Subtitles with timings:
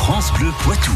[0.00, 0.92] France Bleu Poitou.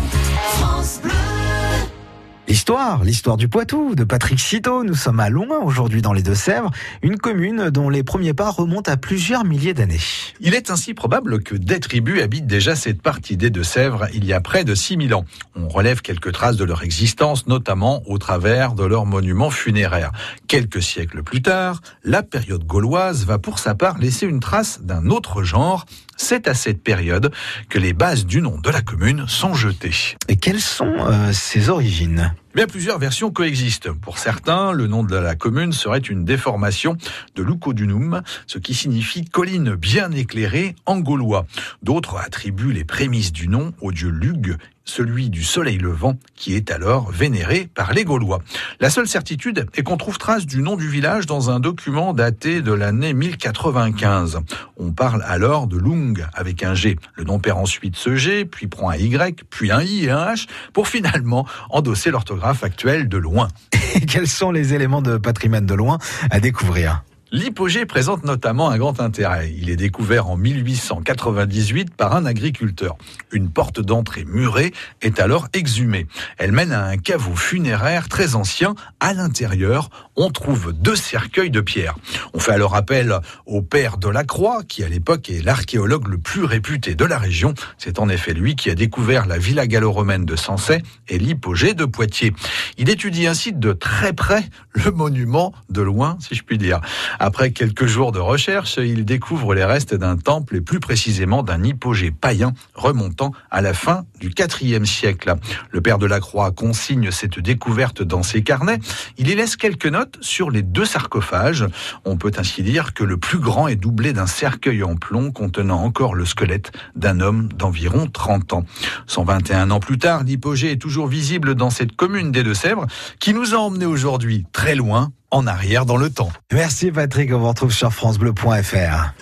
[2.49, 4.83] L'histoire, l'histoire du Poitou, de Patrick Citeau.
[4.83, 6.71] Nous sommes à Loin aujourd'hui dans les Deux-Sèvres,
[7.03, 10.01] une commune dont les premiers pas remontent à plusieurs milliers d'années.
[10.41, 14.33] Il est ainsi probable que des tribus habitent déjà cette partie des Deux-Sèvres il y
[14.33, 15.27] a près de 6000 ans.
[15.55, 20.13] On relève quelques traces de leur existence, notamment au travers de leurs monuments funéraires.
[20.49, 25.11] Quelques siècles plus tard, la période gauloise va pour sa part laisser une trace d'un
[25.11, 25.85] autre genre.
[26.17, 27.33] C'est à cette période
[27.69, 30.17] que les bases du nom de la commune sont jetées.
[30.29, 32.35] Et quelles sont euh, ses origines?
[32.55, 33.91] Bien plusieurs versions coexistent.
[33.91, 36.97] Pour certains, le nom de la commune serait une déformation
[37.35, 41.47] de Lucodunum, ce qui signifie colline bien éclairée en gaulois.
[41.83, 46.71] D'autres attribuent les prémices du nom au dieu Lug celui du soleil levant, qui est
[46.71, 48.41] alors vénéré par les Gaulois.
[48.81, 52.61] La seule certitude est qu'on trouve trace du nom du village dans un document daté
[52.61, 54.41] de l'année 1095.
[54.77, 56.99] On parle alors de Lung avec un G.
[57.15, 60.35] Le nom perd ensuite ce G, puis prend un Y, puis un I et un
[60.35, 63.49] H, pour finalement endosser l'orthographe actuelle de loin.
[64.09, 65.99] quels sont les éléments de patrimoine de loin
[66.31, 67.05] à découvrir?
[67.35, 69.53] L'hypogée présente notamment un grand intérêt.
[69.59, 72.97] Il est découvert en 1898 par un agriculteur.
[73.33, 76.07] Une porte d'entrée murée est alors exhumée.
[76.39, 78.77] Elle mène à un caveau funéraire très ancien.
[79.01, 81.97] À l'intérieur, on trouve deux cercueils de pierre.
[82.35, 86.19] On fait alors appel au père de la Croix, qui à l'époque est l'archéologue le
[86.19, 87.53] plus réputé de la région.
[87.79, 91.85] C'est en effet lui qui a découvert la villa gallo-romaine de Sansay et l'hypogée de
[91.85, 92.33] Poitiers.
[92.79, 96.81] Il étudie ainsi de très près le monument, de loin, si je puis dire.
[97.27, 101.65] Après quelques jours de recherche, il découvre les restes d'un temple et plus précisément d'un
[101.65, 105.35] hypogée païen remontant à la fin du IVe siècle.
[105.71, 108.79] Le père de la Croix consigne cette découverte dans ses carnets.
[109.17, 111.67] Il y laisse quelques notes sur les deux sarcophages.
[112.05, 115.83] On peut ainsi dire que le plus grand est doublé d'un cercueil en plomb contenant
[115.83, 118.67] encore le squelette d'un homme d'environ 30 ans.
[119.07, 122.87] 121 ans plus tard, l'hypogée est toujours visible dans cette commune des Deux-Sèvres
[123.19, 126.31] qui nous a emmenés aujourd'hui très loin en arrière dans le temps.
[126.53, 129.13] Merci Patrick, on vous retrouve sur francebleu.fr.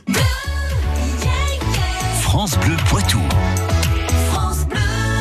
[2.20, 3.20] France Bleu Poitou.